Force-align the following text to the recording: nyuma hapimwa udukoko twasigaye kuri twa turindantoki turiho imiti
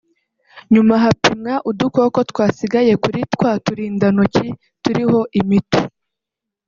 nyuma 0.73 0.93
hapimwa 1.03 1.53
udukoko 1.69 2.19
twasigaye 2.31 2.93
kuri 3.03 3.19
twa 3.33 3.51
turindantoki 3.65 4.47
turiho 4.83 5.19
imiti 5.39 5.79